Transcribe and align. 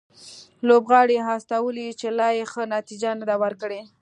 لوبغاړي 0.67 1.17
استولي 1.35 1.87
چې 1.99 2.07
لا 2.19 2.29
یې 2.37 2.45
ښه 2.51 2.63
نتیجه 2.75 3.11
نه 3.19 3.25
ده 3.29 3.35
ورکړې 3.43 3.81